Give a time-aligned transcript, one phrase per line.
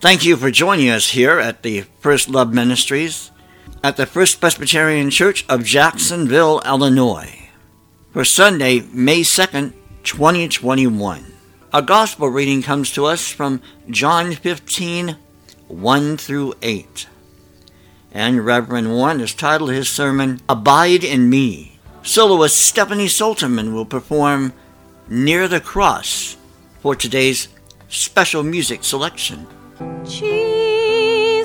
[0.00, 3.30] Thank you for joining us here at the First Love Ministries
[3.84, 7.50] at the First Presbyterian Church of Jacksonville, Illinois,
[8.10, 9.72] for Sunday, May 2nd,
[10.04, 11.32] 2021.
[11.72, 15.16] Our gospel reading comes to us from John 15,
[15.66, 17.08] 1 through 8.
[18.12, 21.80] And Reverend Warren has titled his sermon, Abide in Me.
[22.02, 24.52] Soloist Stephanie Solterman will perform
[25.08, 26.36] Near the Cross
[26.80, 27.48] for today's
[27.88, 29.46] special music selection.
[30.04, 31.44] Jesus,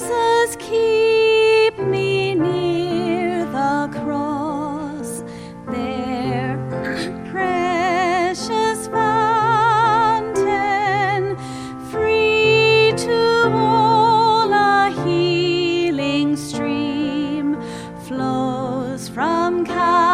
[19.63, 20.08] 看。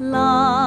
[0.00, 0.59] 浪。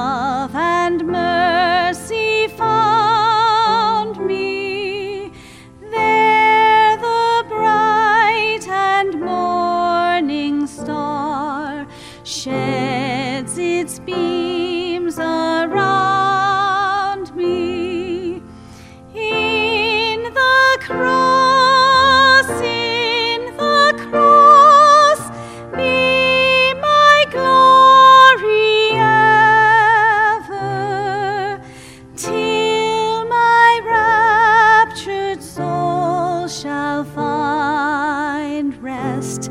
[37.02, 39.50] Find rest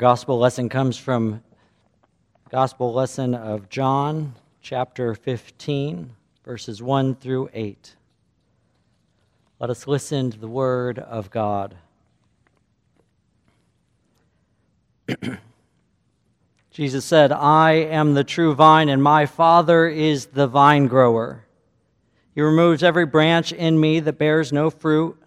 [0.00, 1.42] gospel lesson comes from
[2.50, 6.12] gospel lesson of John chapter 15
[6.42, 7.96] verses 1 through 8.
[9.58, 11.76] Let us listen to the word of God.
[16.70, 21.44] Jesus said, I am the true vine, and my Father is the vine grower.
[22.34, 25.19] He removes every branch in me that bears no fruit.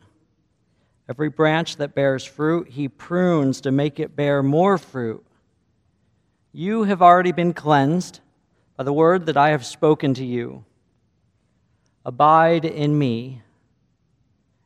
[1.09, 5.25] Every branch that bears fruit, he prunes to make it bear more fruit.
[6.53, 8.21] You have already been cleansed
[8.77, 10.63] by the word that I have spoken to you.
[12.05, 13.41] Abide in me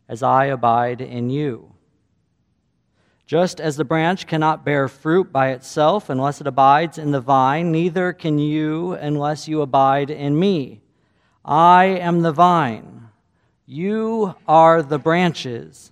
[0.08, 1.74] as I abide in you.
[3.26, 7.72] Just as the branch cannot bear fruit by itself unless it abides in the vine,
[7.72, 10.82] neither can you unless you abide in me.
[11.44, 13.10] I am the vine,
[13.66, 15.92] you are the branches.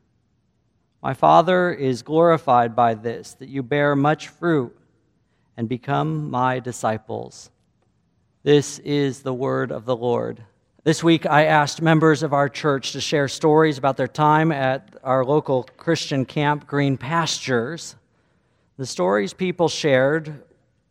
[1.03, 4.77] My Father is glorified by this, that you bear much fruit
[5.57, 7.49] and become my disciples.
[8.43, 10.43] This is the word of the Lord.
[10.83, 14.95] This week, I asked members of our church to share stories about their time at
[15.03, 17.95] our local Christian camp, Green Pastures.
[18.77, 20.43] The stories people shared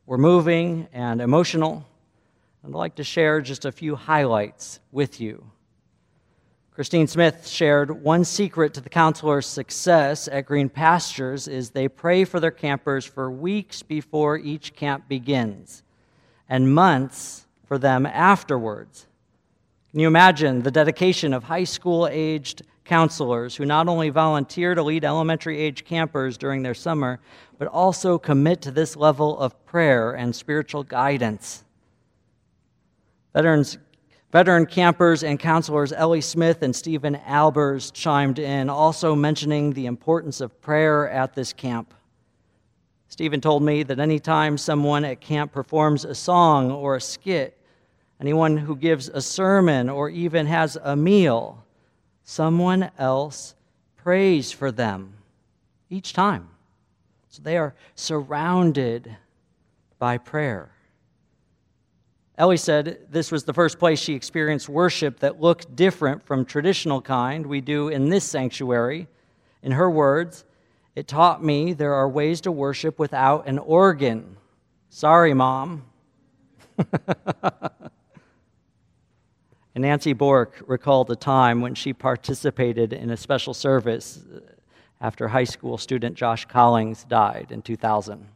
[0.07, 1.87] were moving and emotional.
[2.65, 5.45] I'd like to share just a few highlights with you.
[6.81, 12.25] Christine Smith shared one secret to the counselor's success at Green Pastures is they pray
[12.25, 15.83] for their campers for weeks before each camp begins
[16.49, 19.07] and months for them afterwards.
[19.91, 24.83] Can you imagine the dedication of high school aged counselors who not only volunteer to
[24.83, 27.21] lead elementary age campers during their summer,
[27.59, 31.63] but also commit to this level of prayer and spiritual guidance?
[33.35, 33.77] Veterans,
[34.33, 40.41] veteran campers and counselors Ellie Smith and Stephen Albers chimed in, also mentioning the importance
[40.41, 41.95] of prayer at this camp.
[43.09, 47.59] Stephen told me that anytime someone at camp performs a song or a skit,
[48.21, 51.65] anyone who gives a sermon or even has a meal,
[52.23, 53.57] someone else
[53.97, 55.13] prays for them
[55.91, 56.49] each time.
[57.29, 59.17] So they are surrounded
[59.99, 60.71] by prayer.
[62.41, 67.03] Ellie said this was the first place she experienced worship that looked different from traditional
[67.03, 69.09] kind we do in this sanctuary.
[69.63, 70.47] In her words,
[70.97, 74.39] it taught me there are ways to worship without an organ.
[74.89, 75.85] Sorry, Mom.
[76.79, 77.13] and
[79.75, 84.41] Nancy Bork recalled a time when she participated in a special service uh,
[85.03, 88.27] after high school student Josh Collings died in 2000.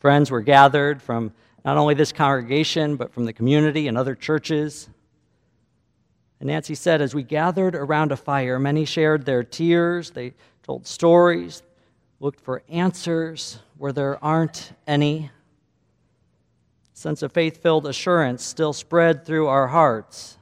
[0.00, 1.32] Friends were gathered from
[1.64, 4.88] not only this congregation, but from the community and other churches.
[6.38, 10.86] And Nancy said, as we gathered around a fire, many shared their tears, they told
[10.86, 11.62] stories,
[12.18, 15.30] looked for answers where there aren't any.
[16.94, 20.38] sense of faith filled assurance still spread through our hearts.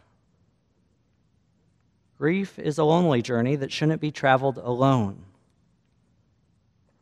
[2.17, 5.25] Grief is a lonely journey that shouldn't be traveled alone.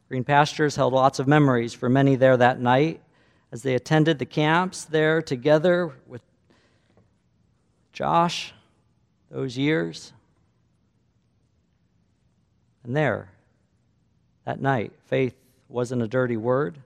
[0.08, 3.00] Green Pastures held lots of memories for many there that night
[3.52, 6.22] as they attended the camps there together with
[7.92, 8.52] Josh
[9.30, 10.12] those years.
[12.84, 13.30] And there,
[14.44, 15.34] that night, faith
[15.68, 16.78] wasn't a dirty word.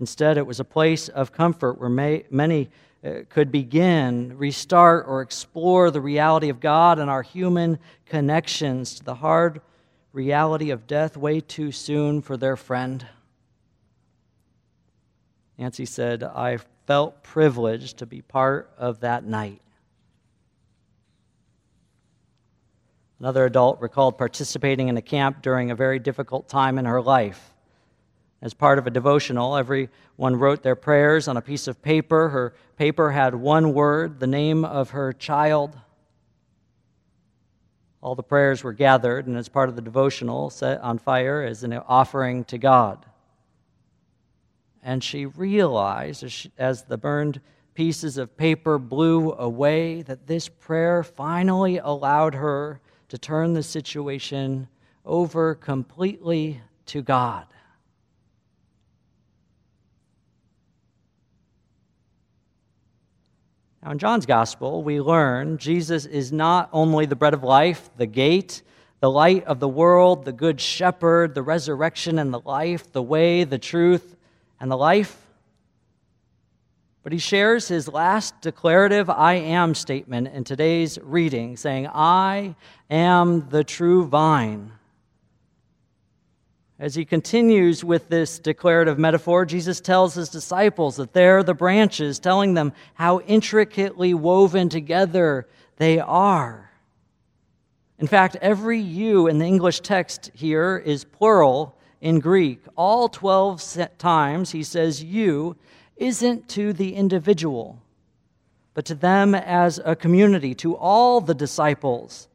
[0.00, 2.68] Instead, it was a place of comfort where may, many
[3.04, 9.04] uh, could begin, restart, or explore the reality of God and our human connections to
[9.04, 9.60] the hard
[10.12, 13.06] reality of death way too soon for their friend.
[15.58, 19.60] Nancy said, I felt privileged to be part of that night.
[23.20, 27.54] Another adult recalled participating in a camp during a very difficult time in her life.
[28.42, 32.28] As part of a devotional, everyone wrote their prayers on a piece of paper.
[32.28, 35.78] Her paper had one word, the name of her child.
[38.02, 41.64] All the prayers were gathered, and as part of the devotional, set on fire as
[41.64, 43.06] an offering to God
[44.84, 47.40] and she realized as, she, as, the burned
[47.72, 54.68] pieces of paper blew away that this prayer finally allowed her to turn the situation
[55.04, 57.46] over completely to God.
[63.82, 68.06] Now, in John's gospel, we learn Jesus is not only the bread of life, the
[68.06, 68.62] gate,
[69.00, 73.44] the light of the world, the good shepherd, the resurrection and the life, the way,
[73.44, 74.13] the truth,
[74.64, 75.14] and the life.
[77.02, 82.56] But he shares his last declarative I am statement in today's reading, saying, I
[82.88, 84.72] am the true vine.
[86.78, 92.18] As he continues with this declarative metaphor, Jesus tells his disciples that they're the branches,
[92.18, 96.70] telling them how intricately woven together they are.
[97.98, 102.60] In fact, every you in the English text here is plural in Greek.
[102.76, 105.56] All 12 times he says you
[105.96, 107.80] isn't to the individual,
[108.74, 112.28] but to them as a community, to all the disciples.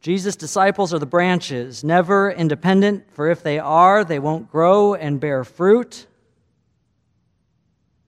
[0.00, 5.20] Jesus' disciples are the branches, never independent, for if they are, they won't grow and
[5.20, 6.06] bear fruit.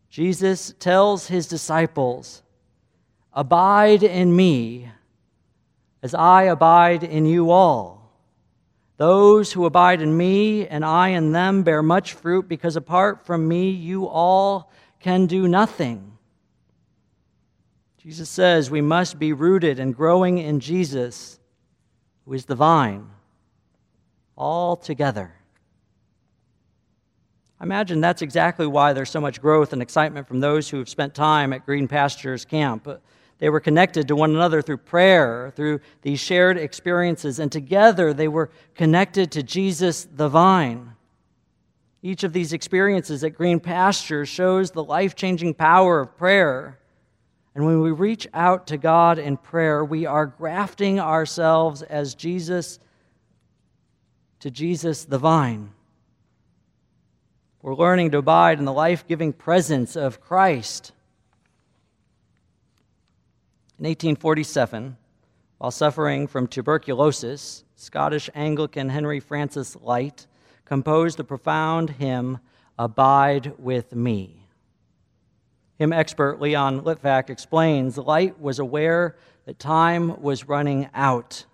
[0.09, 2.43] Jesus tells his disciples,
[3.35, 4.89] Abide in me
[6.03, 8.02] as I abide in you all.
[9.03, 13.49] Those who abide in me and I in them bear much fruit, because apart from
[13.49, 16.17] me, you all can do nothing.
[17.99, 21.41] Jesus says we must be rooted and growing in Jesus,
[22.25, 23.11] who is the vine,
[24.37, 25.35] all together.
[27.59, 30.89] I imagine that's exactly why there's so much growth and excitement from those who have
[30.89, 32.87] spent time at Green Pastures Camp.
[33.43, 38.29] They were connected to one another through prayer, through these shared experiences, and together they
[38.29, 40.93] were connected to Jesus the vine.
[42.03, 46.79] Each of these experiences at Green Pasture shows the life changing power of prayer.
[47.57, 52.79] And when we reach out to God in prayer, we are grafting ourselves as Jesus
[54.39, 55.73] to Jesus the vine.
[57.61, 60.93] We're learning to abide in the life giving presence of Christ.
[63.83, 64.97] In 1847,
[65.59, 70.29] while suffering from tuberculosis, Scottish Anglican Henry Francis Lyte
[70.65, 72.39] composed the profound hymn,
[72.79, 74.47] Abide with Me.
[75.81, 81.45] Hymn expert Leon Litvak explains Lyte was aware that time was running out.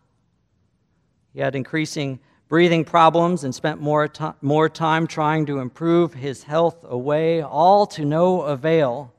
[1.33, 4.07] He had increasing breathing problems and spent more,
[4.43, 9.15] more time trying to improve his health away, all to no avail.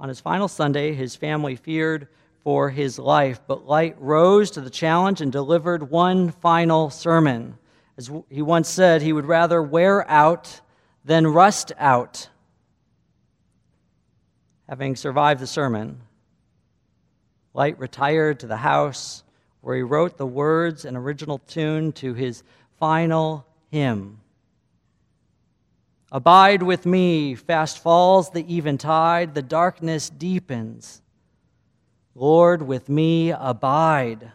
[0.00, 2.08] On his final Sunday, his family feared
[2.42, 7.58] for his life, but Lyte rose to the challenge and delivered one final sermon.
[7.98, 10.62] As he once said, he would rather wear out
[11.04, 12.30] than rust out.
[14.70, 16.00] Having survived the sermon,
[17.52, 19.22] Lyte retired to the house
[19.60, 22.42] where he wrote the words and original tune to his
[22.78, 24.19] final hymn.
[26.12, 31.02] Abide with me, fast falls the eventide, the darkness deepens.
[32.16, 34.32] Lord, with me abide.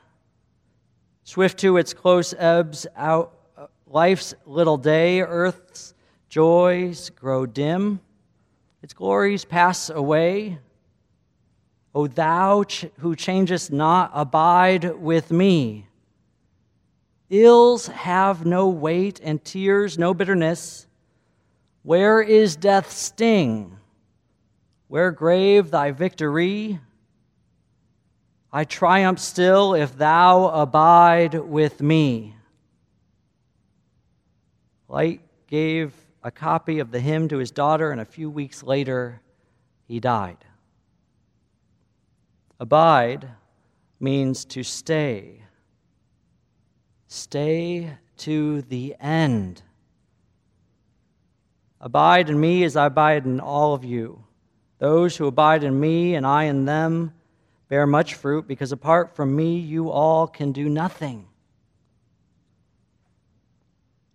[1.25, 5.94] Swift to its close ebbs out uh, life's little day, earth's
[6.29, 8.00] joys grow dim,
[8.82, 10.60] its glories pass away.
[11.94, 15.88] O thou ch- who changest not, abide with me.
[17.29, 20.85] Ills have no weight, and tears no bitterness.
[21.86, 23.77] Where is death's sting?
[24.88, 26.80] Where grave thy victory?
[28.51, 32.38] I triumph still if thou abide with me.
[34.88, 39.22] Lyte gave a copy of the hymn to his daughter, and a few weeks later,
[39.88, 40.44] he died.
[42.60, 43.30] Abide
[44.00, 45.44] means to stay.
[47.08, 49.62] Stay to the end.
[51.86, 54.25] Abide in me as I abide in all of you.
[54.80, 57.13] Those who abide in me and I in them
[57.70, 61.27] bear much fruit, because apart from me, you all can do nothing.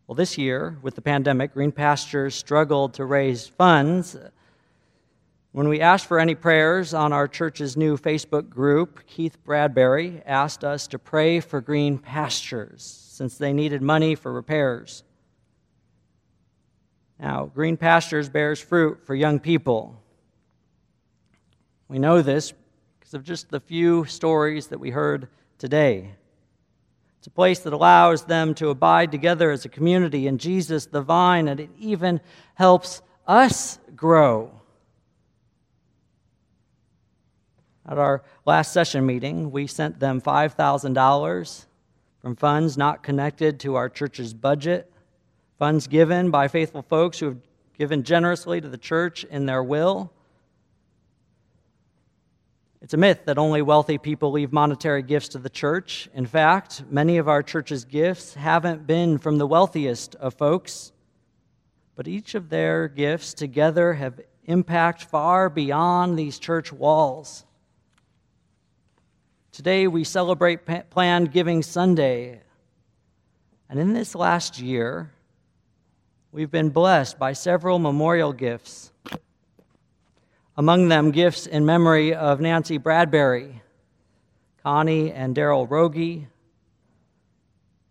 [0.07, 4.17] Well, this year, with the pandemic, Green Pastures struggled to raise funds
[5.53, 10.63] when we asked for any prayers on our church's new Facebook group, Keith Bradbury asked
[10.63, 15.03] us to pray for green pastures since they needed money for repairs.
[17.21, 20.01] Now, green pastures bears fruit for young people.
[21.87, 22.55] We know this
[22.99, 26.13] because of just the few stories that we heard today.
[27.19, 31.03] It's a place that allows them to abide together as a community in Jesus, the
[31.03, 32.23] vine, and it even
[32.55, 34.51] helps us grow.
[37.87, 41.67] At our last session meeting, we sent them $5,000
[42.23, 44.91] from funds not connected to our church's budget,
[45.61, 47.39] funds given by faithful folks who have
[47.77, 50.11] given generously to the church in their will.
[52.81, 56.09] It's a myth that only wealthy people leave monetary gifts to the church.
[56.15, 60.93] In fact, many of our church's gifts haven't been from the wealthiest of folks,
[61.95, 67.45] but each of their gifts together have impact far beyond these church walls.
[69.53, 72.41] Today we celebrate Planned Giving Sunday.
[73.69, 75.13] And in this last year,
[76.33, 78.93] we've been blessed by several memorial gifts.
[80.57, 83.63] Among them, gifts in memory of Nancy Bradbury,
[84.63, 86.29] Connie and Daryl Rogie,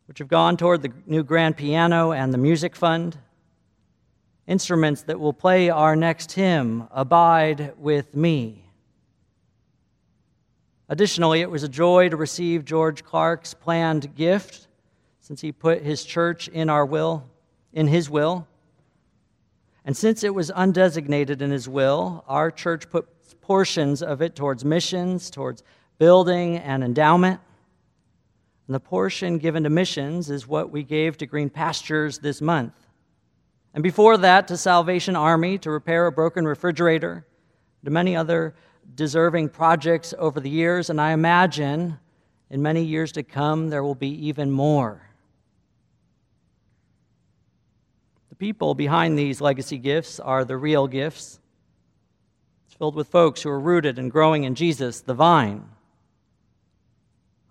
[0.07, 3.17] which have gone toward the new grand piano and the music fund.
[4.47, 8.65] Instruments that will play our next hymn, Abide with Me.
[10.87, 14.67] Additionally, it was a joy to receive George Clark's planned gift
[15.19, 17.23] since he put his church in our will,
[17.73, 18.47] in his will.
[19.85, 23.07] And since it was undesignated in his will, our church put
[23.41, 25.63] portions of it towards missions, towards
[25.97, 27.39] building and endowment.
[28.67, 32.73] And the portion given to missions is what we gave to Green Pastures this month.
[33.73, 37.25] And before that, to Salvation Army to repair a broken refrigerator,
[37.83, 38.53] to many other
[38.95, 41.97] deserving projects over the years, and I imagine
[42.49, 45.01] in many years to come there will be even more.
[48.28, 51.41] The people behind these legacy gifts are the real gifts.
[52.65, 55.67] It's filled with folks who are rooted and growing in Jesus, the vine.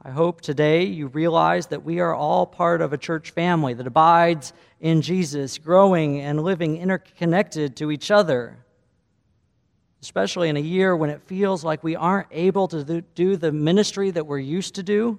[0.01, 3.87] I hope today you realize that we are all part of a church family that
[3.87, 8.57] abides in Jesus, growing and living interconnected to each other.
[10.01, 14.11] Especially in a year when it feels like we aren't able to do the ministry
[14.13, 15.19] that we're used to do,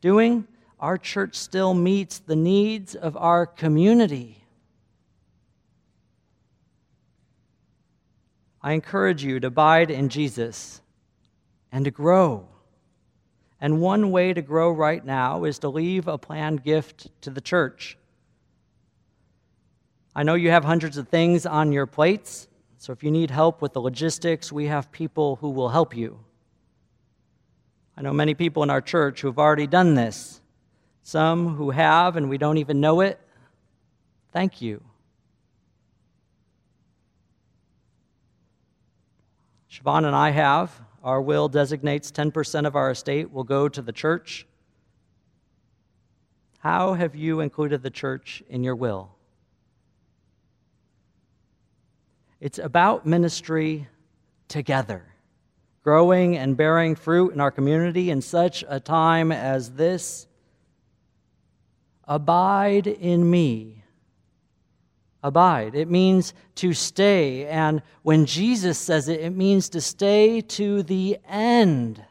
[0.00, 0.48] doing,
[0.80, 4.43] our church still meets the needs of our community.
[8.64, 10.80] I encourage you to abide in Jesus
[11.70, 12.48] and to grow.
[13.60, 17.42] And one way to grow right now is to leave a planned gift to the
[17.42, 17.98] church.
[20.16, 23.60] I know you have hundreds of things on your plates, so if you need help
[23.60, 26.18] with the logistics, we have people who will help you.
[27.98, 30.40] I know many people in our church who have already done this,
[31.02, 33.20] some who have and we don't even know it.
[34.32, 34.82] Thank you.
[39.74, 40.70] Siobhan and I have.
[41.02, 44.46] Our will designates 10% of our estate will go to the church.
[46.60, 49.10] How have you included the church in your will?
[52.40, 53.88] It's about ministry
[54.46, 55.04] together,
[55.82, 60.28] growing and bearing fruit in our community in such a time as this.
[62.06, 63.83] Abide in me
[65.24, 65.74] abide.
[65.74, 67.46] It means to stay.
[67.46, 72.04] And when Jesus says it, it means to stay to the end.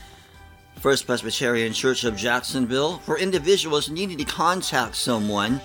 [0.80, 5.60] First Presbyterian Church of Jacksonville for individuals needing to contact someone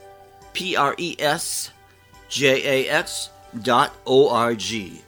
[0.53, 1.71] P R E S
[2.29, 3.29] J A X
[3.61, 5.01] dot O R G.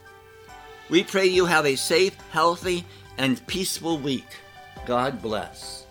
[0.90, 2.86] We pray you have a safe, healthy,
[3.18, 4.28] and peaceful week.
[4.86, 5.85] God bless.